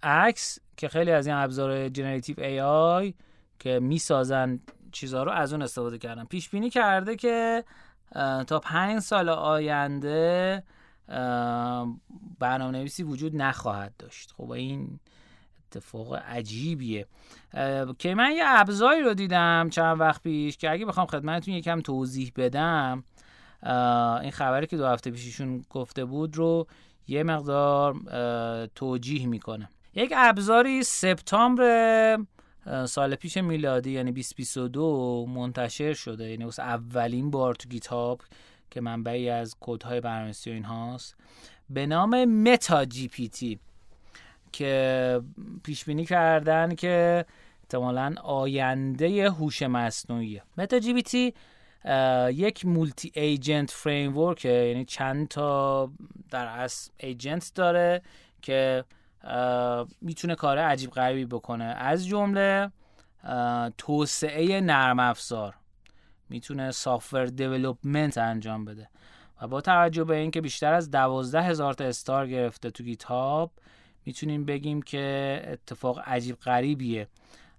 عکس 0.02 0.58
که 0.76 0.88
خیلی 0.88 1.10
از 1.10 1.26
این 1.26 1.36
ابزار 1.36 1.88
generative 1.88 2.40
AI 2.40 3.14
که 3.58 3.80
می‌سازن 3.80 4.60
چیزها 4.92 5.22
رو 5.22 5.30
از 5.30 5.52
اون 5.52 5.62
استفاده 5.62 5.98
کردن. 5.98 6.24
پیش 6.24 6.48
بینی 6.48 6.70
کرده 6.70 7.16
که 7.16 7.64
تا 8.46 8.60
پنج 8.62 8.98
سال 8.98 9.28
آینده 9.28 10.62
برنامه 12.38 12.78
نویسی 12.78 13.02
وجود 13.02 13.36
نخواهد 13.36 13.92
داشت. 13.98 14.34
خب 14.36 14.50
این 14.50 15.00
اتفاق 15.66 16.14
عجیبیه. 16.14 17.06
که 17.98 18.14
من 18.14 18.30
یه 18.30 18.42
ابزاری 18.46 19.00
رو 19.00 19.14
دیدم 19.14 19.68
چند 19.70 20.00
وقت 20.00 20.22
پیش 20.22 20.56
که 20.56 20.70
اگه 20.70 20.86
بخوام 20.86 21.06
خدمتتون 21.06 21.54
یکم 21.54 21.80
توضیح 21.80 22.32
بدم 22.36 23.04
این 24.22 24.30
خبری 24.30 24.66
که 24.66 24.76
دو 24.76 24.86
هفته 24.86 25.10
پیششون 25.10 25.64
گفته 25.70 26.04
بود 26.04 26.36
رو 26.36 26.66
یه 27.08 27.22
مقدار 27.22 27.96
توجیه 28.66 29.26
می‌کنه 29.26 29.68
یک 29.94 30.12
ابزاری 30.16 30.82
سپتامبر 30.82 32.18
سال 32.86 33.14
پیش 33.14 33.36
میلادی 33.36 33.90
یعنی 33.90 34.12
2022 34.12 35.26
منتشر 35.26 35.94
شده. 35.94 36.30
یعنی 36.30 36.44
اولین 36.58 37.30
بار 37.30 37.54
تو 37.54 37.68
گیتاب 37.68 38.22
که 38.70 38.80
منبعی 38.80 39.30
از 39.30 39.56
کدهای 39.60 40.00
برنامه‌نویسی 40.00 40.50
و 40.50 40.52
این 40.52 40.64
هاست 40.64 41.16
به 41.70 41.86
نام 41.86 42.24
MetaGPT 42.24 43.58
که 44.52 45.20
پیش 45.64 45.84
بینی 45.84 46.04
کردن 46.04 46.74
که 46.74 47.24
احتمالا 47.62 48.14
آینده 48.24 49.30
هوش 49.30 49.62
مصنوعی 49.62 50.40
MetaGPT 50.58 51.34
یک 52.32 52.66
multi-agent 52.66 53.70
frame 53.70 54.34
یعنی 54.44 54.84
چند 54.84 55.28
تا 55.28 55.90
در 56.30 56.46
اصل 56.46 56.90
agent 56.96 57.52
داره 57.54 58.02
که 58.42 58.84
می‌تونه 60.00 60.34
کار 60.34 60.58
عجیب 60.58 60.90
غریبی 60.90 61.24
بکنه. 61.24 61.64
از 61.64 62.06
جمله 62.06 62.70
توسعه 63.78 64.60
نرم 64.60 64.98
افزار 65.00 65.54
می‌تونه 66.28 66.70
software 66.70 67.24
development 67.24 68.18
انجام 68.18 68.64
بده. 68.64 68.88
و 69.42 69.48
با 69.48 69.60
توجه 69.60 70.04
به 70.04 70.16
اینکه 70.16 70.40
بیشتر 70.40 70.72
از 70.72 70.90
دوازده 70.90 71.42
هزار 71.42 71.74
تا 71.74 71.84
star 71.84 72.26
گرفته 72.26 72.70
تو 72.70 72.84
GitHub 72.84 73.50
می‌تونیم 74.04 74.44
بگیم 74.44 74.82
که 74.82 75.42
اتفاق 75.46 75.98
عجیب 76.06 76.36
غریبیه. 76.36 77.08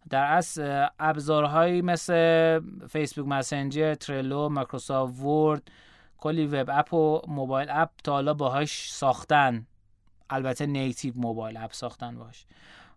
در 0.10 0.24
اصل 0.24 0.88
ابزارهایی 1.00 1.82
مثل 1.82 2.60
Facebook 2.90 3.28
Messenger، 3.28 3.96
Trello، 3.96 4.50
Microsoft 4.50 5.20
Word، 5.20 5.72
کلی 6.18 6.46
web 6.46 6.70
app 6.74 6.94
و 6.94 7.22
mobile 7.28 7.68
app 7.72 7.90
تا 8.04 8.12
حالا 8.12 8.34
باهاش 8.34 8.92
ساختن. 8.92 9.68
البته 10.30 10.66
native 10.66 11.14
mobile 11.16 11.58
app 11.58 11.74
ساختن 11.74 12.18
باش. 12.18 12.46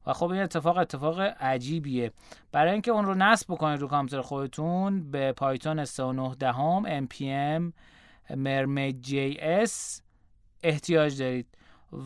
و 0.07 0.13
خب 0.13 0.31
این 0.31 0.43
اتفاق 0.43 0.77
اتفاق 0.77 1.21
عجیبیه. 1.21 2.13
برای 2.53 2.73
اینکه 2.73 2.91
اون 2.91 3.05
رو 3.05 3.15
نصب 3.15 3.47
بکنید 3.53 3.81
رو 3.81 3.89
کامپیوتر 3.89 4.23
خودتون 4.29 5.11
به 5.11 5.33
پایتون 5.33 5.85
39 5.85 6.35
دهم 6.35 7.07
npm 7.07 7.73
جی 9.01 9.39
اس 9.41 10.03
احتیاج 10.63 11.19
دارید. 11.19 11.47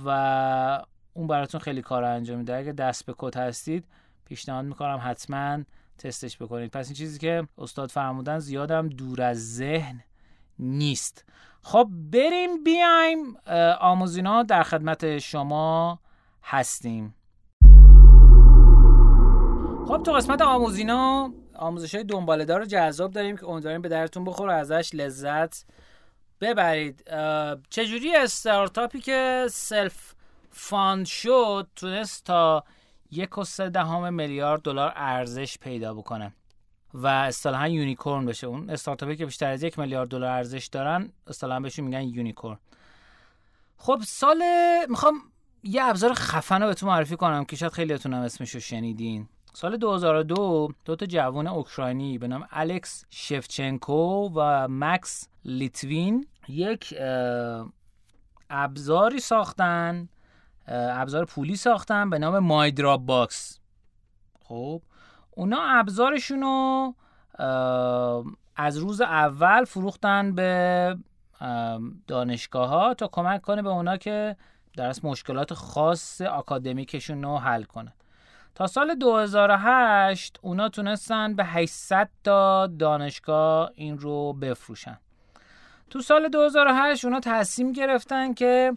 و 0.04 0.82
اون 1.14 1.26
براتون 1.26 1.60
خیلی 1.60 1.82
کار 1.82 2.04
انجام 2.04 2.38
میده. 2.38 2.56
اگه 2.56 2.72
دست 2.72 3.06
به 3.06 3.14
کد 3.18 3.36
هستید 3.36 3.84
پیشنهاد 4.24 4.64
می‌کنم 4.64 5.00
حتما 5.02 5.58
تستش 5.98 6.42
بکنید. 6.42 6.70
پس 6.70 6.86
این 6.86 6.94
چیزی 6.94 7.18
که 7.18 7.48
استاد 7.58 7.90
فرمودن 7.90 8.38
زیادم 8.38 8.88
دور 8.88 9.22
از 9.22 9.54
ذهن 9.56 10.02
نیست. 10.58 11.24
خب 11.64 11.88
بریم 12.12 12.64
بیایم 12.64 13.36
آموزینا 13.80 14.42
در 14.42 14.62
خدمت 14.62 15.18
شما 15.18 15.98
هستیم. 16.42 17.14
خب 19.88 20.02
تو 20.02 20.12
قسمت 20.12 20.42
آموزینا 20.42 21.32
آموزش 21.54 21.94
های 21.94 22.04
دنباله 22.04 22.44
دار 22.44 22.64
جذاب 22.64 23.10
داریم 23.10 23.36
که 23.36 23.48
امیدواریم 23.48 23.82
به 23.82 23.88
دردتون 23.88 24.24
بخوره 24.24 24.50
ازش 24.50 24.90
لذت 24.94 25.64
ببرید. 26.40 27.10
چجوری 27.70 28.16
استارتاپی 28.16 29.00
که 29.00 29.46
self-fund 29.50 31.06
شد 31.06 31.68
تونست 31.76 32.24
تا 32.24 32.64
یک 33.10 33.38
و 33.38 33.44
سه 33.44 33.70
دهم 33.70 34.14
میلیارد 34.14 34.62
دلار 34.62 34.92
ارزش 34.96 35.58
پیدا 35.58 35.94
بکنه؟ 35.94 36.32
و 36.94 37.06
اصطلاحا 37.06 37.68
unicorn 37.68 38.26
بشه. 38.26 38.46
اون 38.46 38.70
استارتاپی 38.70 39.16
که 39.16 39.26
بیشتر 39.26 39.50
از 39.50 39.62
یک 39.62 39.78
میلیارد 39.78 40.08
دلار 40.08 40.30
ارزش 40.30 40.66
دارن 40.66 41.12
اصطلاحا 41.26 41.60
بهشون 41.60 41.84
میگن 41.84 42.02
unicorn. 42.02 42.58
خب 43.76 44.00
سال 44.06 44.42
می‌خوام 44.88 45.14
یه 45.62 45.84
ابزار 45.84 46.14
خفن 46.14 46.62
رو 46.62 46.68
بهتون 46.68 46.88
معرفی 46.88 47.16
کنم 47.16 47.44
که 47.44 47.56
شاید 47.56 47.72
خیلیاتون 47.72 48.14
هم 48.14 48.20
اسمش 48.22 48.50
رو 48.50 48.60
شنیدین. 48.60 49.28
سال 49.52 49.76
2002 49.76 50.68
دو 50.84 50.96
تا 50.96 51.06
جوان 51.06 51.46
اوکراینی 51.46 52.18
به 52.18 52.28
نام 52.28 52.46
الکس 52.50 53.04
شفچنکو 53.10 54.30
و 54.34 54.68
مکس 54.70 55.28
لیتوین 55.44 56.26
یک 56.48 56.94
ابزاری 58.50 59.20
ساختن 59.20 60.08
ابزار 60.68 61.24
پولی 61.24 61.56
ساختن 61.56 62.10
به 62.10 62.18
نام 62.18 62.38
MyDropBox. 62.38 63.58
خب 64.44 64.82
اونا 65.36 65.62
ابزارشون 65.62 66.40
رو 66.42 66.94
از 68.56 68.76
روز 68.76 69.00
اول 69.00 69.64
فروختن 69.64 70.34
به 70.34 70.96
دانشگاه 72.06 72.68
ها 72.68 72.94
تا 72.94 73.06
کمک 73.06 73.42
کنه 73.42 73.62
به 73.62 73.68
اونا 73.68 73.96
که 73.96 74.36
در 74.76 74.94
مشکلات 75.02 75.54
خاص 75.54 76.20
آکادمیکشون 76.20 77.22
رو 77.22 77.38
حل 77.38 77.62
کنه 77.62 77.92
تا 78.54 78.66
سال 78.66 78.94
2008 78.94 80.38
اونا 80.42 80.68
تونستن 80.68 81.34
به 81.34 81.44
800 81.44 82.08
تا 82.24 82.66
دانشگاه 82.66 83.70
این 83.74 83.98
رو 83.98 84.32
بفروشن. 84.32 84.98
تو 85.90 86.00
سال 86.00 86.28
2008 86.28 87.04
اونا 87.04 87.20
تصمیم 87.20 87.72
گرفتن 87.72 88.34
که 88.34 88.72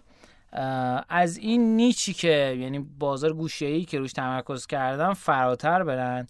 از 1.10 1.38
این 1.38 1.76
نیچی 1.76 2.14
که 2.14 2.58
یعنی 2.60 2.80
بازار 2.80 3.34
گوشه 3.34 3.82
که 3.82 4.00
روش 4.00 4.14
تمرکز 4.14 4.68
کردن 4.68 5.14
فراتر 5.14 5.84
برن 5.84 6.28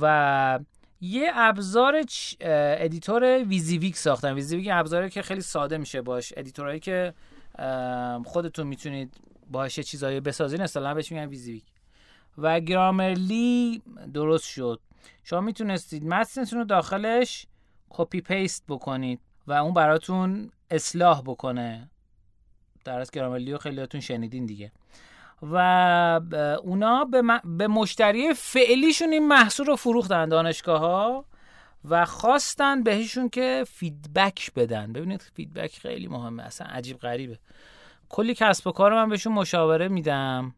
و 0.00 0.58
یه 1.00 1.30
ابزار 1.34 2.04
editor 2.40 3.44
WYSIWYG 3.44 3.96
ساختن 3.96 4.34
WYSIWYG 4.34 4.68
ابزاری 4.72 5.10
که 5.10 5.22
خیلی 5.22 5.40
ساده 5.40 5.78
میشه 5.78 6.02
باش. 6.02 6.32
editor 6.36 6.65
هایی 6.65 6.80
که 6.80 7.14
خودتون 8.24 8.66
می‌تونید 8.66 9.16
باش 9.50 9.78
یه 9.78 9.84
چیزایی 9.84 10.20
بسازین 10.20 10.60
اصلا 10.60 10.94
بهش 10.94 11.12
میگن 11.12 11.26
WYSIWYG. 11.26 11.64
و 12.38 12.60
Grammarly 12.60 13.82
درست 14.14 14.44
شد. 14.44 14.80
شما 15.24 15.40
می‌تونستید 15.40 16.04
متنتون 16.04 16.58
رو 16.58 16.64
داخلش 16.64 17.46
copy 17.90 18.20
paste 18.20 18.64
بکنید 18.68 19.20
و 19.46 19.52
اون 19.52 19.74
براتون 19.74 20.50
اصلاح 20.70 21.22
بکنه. 21.22 21.90
در 22.88 23.00
اصل 23.00 23.10
Grammarly 23.10 23.52
رو 23.52 23.58
خیلیاتون 23.58 24.00
شنیدین 24.00 24.46
دیگه. 24.46 24.72
و 25.42 25.56
اونا 26.62 27.04
به, 27.04 27.22
به 27.44 27.66
مشتری 27.66 28.34
فعلیشون 28.34 29.12
این 29.12 29.28
محصول 29.28 29.66
رو 29.66 29.76
فروختن 29.76 30.28
دانشگاه 30.28 30.80
ها 30.80 31.24
و 31.84 32.04
خواستن 32.04 32.82
بهشون 32.82 33.28
که 33.28 33.64
feedback 33.68 34.52
بدن. 34.54 34.92
ببینید 34.92 35.22
feedback 35.34 35.78
خیلی 35.78 36.08
مهمه 36.08 36.42
اصلا 36.42 36.66
عجیب 36.66 36.98
غریبه. 36.98 37.38
کلی 38.08 38.34
کسب 38.34 38.66
و 38.66 38.72
کار 38.72 38.94
من 38.94 39.08
بهشون 39.08 39.32
مشاوره 39.32 39.88
میدم 39.88 40.54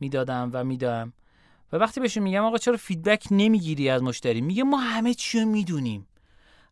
می‌دادم 0.00 0.50
و 0.52 0.64
میدم. 0.64 1.12
و 1.72 1.76
وقتی 1.76 2.00
بهشون 2.00 2.22
میگم 2.22 2.44
آقا 2.44 2.58
چرا 2.58 2.76
feedback 2.76 3.26
نمی‌گیری 3.30 3.90
از 3.90 4.02
مشتری؟ 4.02 4.40
میگه 4.40 4.64
ما 4.64 4.76
همه 4.76 5.14
چی 5.14 5.40
رو 5.40 5.46
می‌دونیم. 5.46 6.06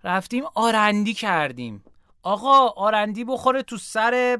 رفتیم 0.04 0.44
R&D 0.54 1.14
کردیم. 1.14 1.84
آقا 2.22 2.68
R&D 2.68 3.24
بخوره 3.24 3.62
تو 3.62 3.76
سر 3.76 4.38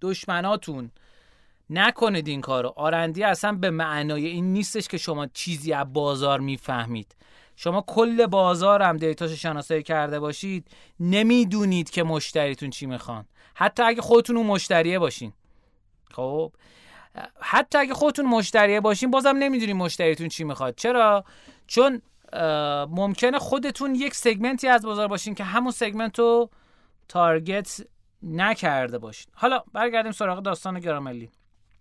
دشمناتون. 0.00 0.90
نکنید 1.70 2.28
این 2.28 2.40
کارو. 2.40 2.72
R&D 2.76 3.24
اصلا 3.24 3.52
به 3.52 3.70
معنای 3.70 4.26
این 4.26 4.52
نیستش 4.52 4.88
که 4.88 4.98
شما 4.98 5.26
چیزی 5.26 5.72
از 5.72 5.92
بازار 5.92 6.40
می‌فهمید. 6.40 7.16
شما 7.56 7.84
کل 7.86 8.26
بازار 8.26 8.82
هم 8.82 8.96
دیتاش 8.96 9.30
شناسایی 9.30 9.82
کرده 9.82 10.20
باشید 10.20 10.68
نمی‌دونید 11.00 11.90
که 11.90 12.02
مشتریتون 12.02 12.70
چی 12.70 12.86
می‌خوان. 12.86 13.24
حتی 13.54 13.82
اگه 13.82 14.02
خودتون 14.02 14.36
اون 14.36 14.46
مشتریه 14.46 14.98
باشین. 14.98 15.32
خب؟ 16.12 16.52
حتی 17.40 17.78
اگه 17.78 17.94
خودتون 17.94 18.26
مشتریه 18.26 18.80
باشین 18.80 19.10
بازم 19.10 19.36
نمی‌دونید 19.38 19.76
مشتریتون 19.76 20.28
چی 20.28 20.44
می‌خواد. 20.44 20.74
چرا؟ 20.74 21.24
چون 21.66 22.02
ممکنه 22.90 23.38
خودتون 23.38 23.94
یک 23.94 24.14
سگمنتی 24.14 24.68
از 24.68 24.86
بازار 24.86 25.08
باشین 25.08 25.34
که 25.34 25.44
همون 25.44 25.72
سگمنت 25.72 26.18
رو 26.18 26.50
تارگت 27.08 27.80
نکرده 28.22 28.98
باشین. 28.98 29.32
حالا 29.34 29.62
برگردیم 29.72 30.12
سراغ 30.12 30.42
داستان 30.42 30.80
گراملی. 30.80 31.30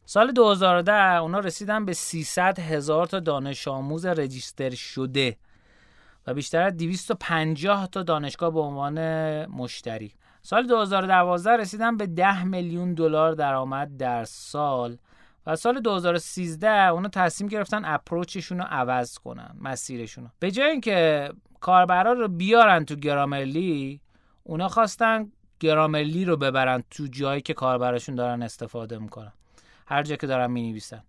سال 0.06 0.32
2010 0.32 0.94
اونا 0.94 1.39
رسیدن 1.39 1.86
به 1.86 1.94
300 1.94 2.60
هزار 2.60 3.06
تا 3.06 3.20
دانش 3.20 3.68
آموز 3.68 4.06
رجیستر 4.06 4.70
شده 4.70 5.38
و 6.27 6.34
بیشتر 6.34 6.62
از 6.62 6.77
250 6.77 7.88
تا 7.88 8.04
دانشگاه 8.04 8.54
به 8.54 8.60
عنوان 8.60 9.00
مشتری. 9.46 10.13
سال 10.42 10.68
2012 10.68 11.58
رسیدن 11.58 11.98
به 11.98 12.08
10 12.08 12.44
میلیون 12.44 12.94
دلار 12.94 13.32
درآمد 13.32 13.98
در 13.98 14.24
سال 14.24 14.98
و 15.48 15.56
سال 15.56 15.80
2013 15.80 16.70
اونا 16.70 17.10
تصمیم 17.10 17.50
گرفتن 17.50 17.86
اپروچشون 17.86 18.58
رو 18.58 18.65
عوض 18.70 19.18
کنن 19.18 19.56
مسیرشون 19.60 20.24
رو. 20.24 20.30
به 20.39 20.51
جای 20.51 20.70
اینکه 20.70 21.30
کاربرا 21.60 22.13
رو 22.13 22.27
بیارن 22.27 22.86
تو 22.86 22.96
گرامرلی 22.96 24.01
اونا 24.44 24.68
خواستن 24.68 25.32
گرامرلی 25.60 26.26
رو 26.26 26.38
ببرن 26.38 26.84
تو 26.92 27.08
جایی 27.08 27.42
که 27.42 27.54
کاربراشون 27.54 28.16
دارن 28.16 28.44
استفاده 28.44 28.98
می‌کنن. 28.98 29.32
هر 29.88 30.04
جا 30.04 30.16
که 30.16 30.28
دارن 30.28 30.52
می‌نویسن. 30.52 31.04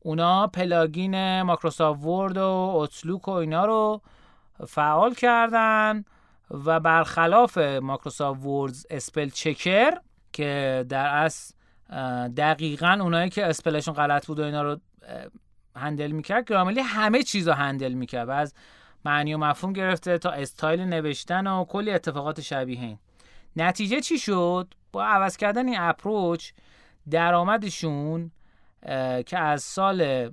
اونا 0.00 0.46
plugin 0.46 1.42
Microsoft 1.42 2.04
Word 2.04 2.36
و 2.36 2.42
Outlook 2.42 3.28
و 3.28 3.30
اینا 3.30 3.64
رو 3.64 4.00
فعال 4.66 5.14
کردن 5.14 6.04
و 6.50 6.80
برخلاف 6.80 7.58
Microsoft 7.58 8.44
Word 8.44 8.74
spell 8.90 9.28
checker 9.28 9.98
که 10.32 10.84
در 10.88 11.06
اصل 11.06 11.54
دقیقا 12.36 12.98
اونایی 13.00 13.30
که 13.30 13.46
spell 13.46 13.73
شون 13.73 13.94
غلط 13.94 14.26
بود 14.26 14.40
و 14.40 14.42
اینا 14.42 14.62
رو 14.62 14.76
handle 15.76 16.10
می‌کرد 16.10 16.48
Grammarly 16.48 16.80
همه 16.80 17.22
چیز 17.22 17.48
رو 17.48 17.54
handle 17.54 17.92
می‌کرد 17.92 18.28
و 18.28 18.30
از 18.30 18.54
معنی 19.04 19.34
و 19.34 19.38
مفهوم 19.38 19.72
گرفته 19.72 20.18
تا 20.18 20.30
استایل 20.30 20.80
نوشتن 20.80 21.46
و 21.46 21.64
کلی 21.64 21.90
اتفاقات 21.90 22.40
شبیه 22.40 22.80
این. 22.80 22.98
نتیجه 23.56 24.00
چی 24.00 24.18
شد؟ 24.18 24.74
با 24.92 25.04
عوض 25.04 25.36
کردن 25.36 25.68
این 25.68 25.76
approach 25.78 26.50
درآمدشون 27.10 28.30
که 29.26 29.38
از 29.38 29.62
سال 29.62 30.30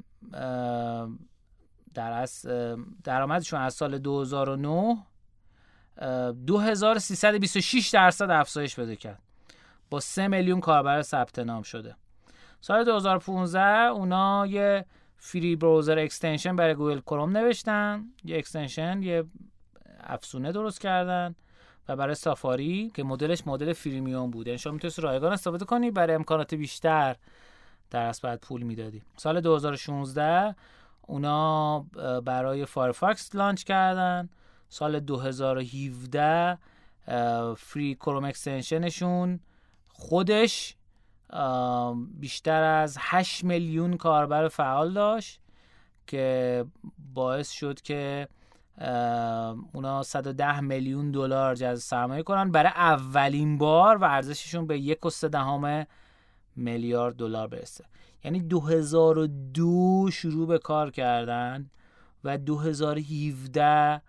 در 1.94 2.12
اصل 2.12 2.46
درآمدشون 3.04 3.62
از 3.62 3.74
سال 3.74 3.98
2009 3.98 4.98
2326 6.46 7.90
درصد 7.90 8.30
افزایش 8.32 8.76
پیدا 8.76 8.96
کرد. 8.96 9.20
با 9.90 10.00
3 10.00 10.28
میلیون 10.28 10.60
کاربر 10.60 11.02
ثبت 11.02 11.40
نام 11.40 11.62
شده. 11.62 11.96
سال 12.62 12.84
2015 12.84 13.62
اونا 13.88 14.48
یه 14.48 14.86
free 15.18 15.56
browser 15.56 16.00
extension 16.00 16.56
برای 16.56 16.76
Google 16.76 17.00
Chrome 17.00 17.38
نوشتن. 17.38 18.06
یه 18.24 18.38
extension 18.38 19.04
یه 19.04 19.24
افزونه 20.00 20.52
درست 20.52 20.82
کردن. 20.82 21.36
و 21.90 21.96
برای 21.96 22.16
Safari 22.16 22.92
که 22.94 23.04
مدلش 23.04 23.48
مدل 23.48 23.74
freemium 23.74 24.32
بود. 24.32 24.48
یعنی 24.48 24.58
شما 24.58 24.74
می‌تونید 24.74 25.00
رایگان 25.00 25.34
استفاده 25.34 25.66
کنی 25.66 25.92
برای 25.92 26.16
امکانات 26.16 26.54
بیشتر 26.54 27.16
در 27.92 28.16
بعد 28.24 28.40
پول 28.40 28.64
می‌دادی. 28.64 29.02
سال 29.18 29.42
2016 29.42 30.56
اونا 31.02 31.80
برای 32.26 32.66
Firefox 32.66 33.36
launch 33.36 33.64
کردن. 33.64 34.30
سال 34.70 35.00
2017 35.00 36.58
free 37.58 37.96
Chrome 37.96 38.26
extension 38.26 39.05
شون 39.05 39.40
خودش 39.88 40.76
بیشتر 42.20 42.64
از 42.64 42.98
8 43.00 43.44
میلیون 43.44 43.98
کاربر 43.98 44.48
فعال 44.48 44.94
داشت 44.94 45.40
که 46.08 46.66
باعث 47.14 47.52
شد 47.52 47.82
که 47.82 48.28
اونا 49.74 50.04
110 50.04 50.60
میلیون 50.60 51.12
دلار 51.12 51.56
جذب 51.56 51.76
سرمایه 51.76 52.24
کنن. 52.24 52.52
برای 52.52 52.72
اولین 52.76 53.58
بار 53.58 53.98
و 53.98 54.04
ارزششون 54.04 54.68
به 54.68 54.80
یک 54.80 55.00
و 55.06 55.10
دهم 55.26 55.88
میلیارد 56.56 57.16
دلار 57.16 57.48
برسه. 57.48 57.86
یعنی 58.24 58.40
2002 58.40 60.10
شروع 60.12 60.48
به 60.48 60.58
کار 60.58 60.92
کردن 60.92 61.70
و 62.24 62.38
2017 62.38 64.02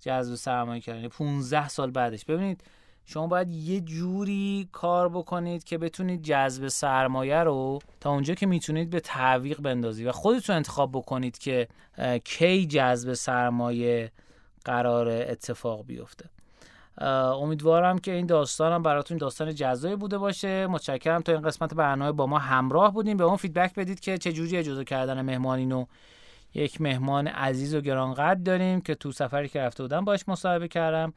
جذب 0.00 0.34
سرمایه 0.34 0.80
کردن. 0.80 1.08
15 1.08 1.56
یعنی 1.56 1.68
سال 1.68 1.90
بعدش. 1.90 2.24
ببینید 2.24 2.64
شما 3.06 3.26
باید 3.26 3.50
یه 3.50 3.80
جوری 3.80 4.68
کار 4.72 5.08
بکنید 5.08 5.64
که 5.64 5.78
بتونید 5.78 6.22
جذب 6.22 6.68
سرمایه 6.68 7.38
رو 7.38 7.78
تا 8.00 8.10
اونجا 8.10 8.34
که 8.34 8.46
می‌تونید 8.46 8.90
به 8.90 9.00
تعویق 9.00 9.60
بندازید 9.60 10.06
و 10.06 10.12
خودتون 10.12 10.56
انتخاب 10.56 10.92
بکنید 10.92 11.38
که 11.38 11.68
کی 12.24 12.66
جذب 12.66 13.12
سرمایه 13.12 14.12
قرار 14.64 15.08
اتفاق 15.08 15.86
بیفته. 15.86 16.30
امیدوارم 17.42 17.98
که 17.98 18.12
این 18.12 18.26
داستانم 18.26 18.82
براتون 18.82 19.16
داستان 19.16 19.54
جزایی 19.54 19.96
بوده 19.96 20.18
باشه. 20.18 20.66
متشکرم 20.66 21.22
تا 21.22 21.32
این 21.32 21.42
قسمت 21.42 21.74
برنامه 21.74 22.12
با 22.12 22.26
ما 22.26 22.38
همراه 22.38 22.92
بودیم 22.92 23.16
به 23.16 23.24
اون 23.24 23.36
فیدبک 23.36 23.74
بدید 23.74 24.00
که 24.00 24.18
چه 24.18 24.32
جوری 24.32 24.56
اجازه 24.56 24.84
کردن 24.84 25.22
مهمانینو 25.22 25.86
یک 26.54 26.80
مهمان 26.80 27.26
عزیز 27.26 27.74
و 27.74 27.80
گرانقدر 27.80 28.40
داریم 28.40 28.80
که 28.80 28.94
تو 28.94 29.12
سفری 29.12 29.48
که 29.48 29.60
رفته 29.60 29.82
بودم 29.82 30.04
باش 30.04 30.28
مصاحبه 30.28 30.68
کردم. 30.68 31.12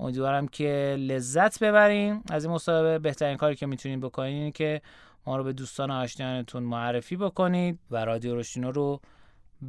امیدوارم 0.00 0.48
که 0.48 0.96
لذت 0.98 1.62
ببریم 1.62 2.22
از 2.30 2.44
این 2.44 2.54
مصاحبه 2.54 2.98
بهترین 2.98 3.36
کاری 3.36 3.56
که 3.56 3.66
می‌تونید 3.66 4.00
بکنید 4.00 4.34
اینه 4.34 4.50
که 4.50 4.82
ما 5.26 5.36
رو 5.36 5.44
به 5.44 5.52
دوستان 5.52 5.90
آشنایانتون 5.90 6.62
معرفی 6.62 7.16
بکنید 7.16 7.78
و 7.90 8.04
رادیو 8.04 8.34
روشینو 8.34 8.72
رو 8.72 9.00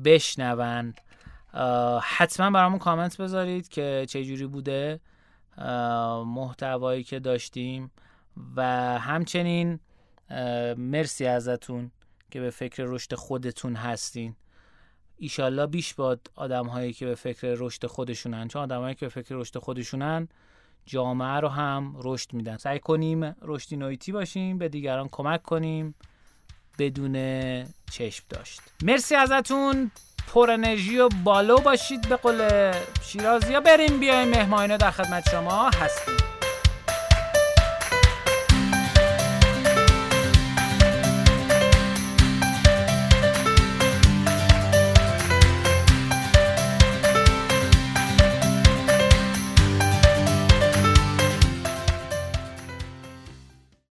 بشنوند 0.05 1.01
حتما 2.01 2.51
برامون 2.51 2.79
کامنت 2.79 3.17
بذارید 3.21 3.67
که 3.67 4.05
چه 4.09 4.25
جوری 4.25 4.47
بوده 4.47 4.99
محتوایی 6.25 7.03
که 7.03 7.19
داشتیم 7.19 7.91
و 8.55 8.63
همچنین 8.99 9.79
مرسی 10.77 11.25
ازتون 11.25 11.91
که 12.31 12.39
به 12.39 12.49
فکر 12.49 12.83
رشد 12.83 13.15
خودتون 13.15 13.75
هستین. 13.75 14.35
ایشالله 15.19 15.65
بیش 15.65 15.93
باد 15.93 16.31
آدم 16.35 16.65
هایی 16.65 16.93
که 16.93 17.05
به 17.05 17.15
فکر 17.15 17.55
رشد 17.57 17.85
خودشونن. 17.85 18.47
چون 18.47 18.61
آدم 18.61 18.81
هایی 18.81 18.95
که 18.95 19.05
به 19.05 19.09
فکر 19.09 19.35
رشد 19.35 19.57
خودشونن 19.57 20.27
جامعه 20.85 21.39
رو 21.39 21.47
هم 21.47 21.95
رشد 22.03 22.33
میدن. 22.33 22.57
سعی 22.57 22.79
کنیم 22.79 23.35
رشدی 23.41 23.77
نویتی 23.77 24.11
باشیم 24.11 24.57
به 24.57 24.69
دیگران 24.69 25.09
کمک 25.11 25.43
کنیم 25.43 25.95
بدون 26.79 27.13
چشم 27.91 28.23
داشت. 28.29 28.61
مرسی 28.83 29.15
ازتون. 29.15 29.91
پر 30.33 30.51
انرژی 30.51 30.97
و 30.97 31.09
بالو 31.23 31.57
باشید 31.57 32.09
به 32.09 32.15
قول 32.15 32.71
شیرازی. 33.01 33.53
ها 33.53 33.59
بریم 33.59 33.99
بیایم 33.99 34.27
مهمانه 34.27 34.77
در 34.77 34.91
خدمت 34.91 35.29
شما 35.29 35.69
هستیم. 35.69 36.38